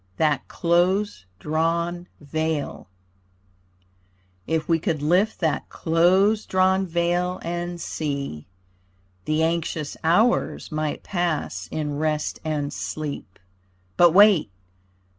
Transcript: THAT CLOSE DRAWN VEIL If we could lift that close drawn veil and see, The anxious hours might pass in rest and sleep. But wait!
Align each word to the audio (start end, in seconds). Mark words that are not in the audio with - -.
THAT 0.17 0.47
CLOSE 0.47 1.25
DRAWN 1.37 2.07
VEIL 2.19 2.87
If 4.47 4.67
we 4.67 4.79
could 4.79 5.03
lift 5.03 5.39
that 5.41 5.69
close 5.69 6.47
drawn 6.47 6.87
veil 6.87 7.39
and 7.43 7.79
see, 7.79 8.47
The 9.25 9.43
anxious 9.43 9.95
hours 10.03 10.71
might 10.71 11.03
pass 11.03 11.67
in 11.71 11.99
rest 11.99 12.39
and 12.43 12.73
sleep. 12.73 13.37
But 13.95 14.09
wait! 14.11 14.49